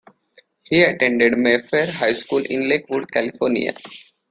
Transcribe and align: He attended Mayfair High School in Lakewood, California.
He 0.63 0.81
attended 0.81 1.37
Mayfair 1.37 1.85
High 1.91 2.13
School 2.13 2.39
in 2.43 2.67
Lakewood, 2.67 3.11
California. 3.11 3.73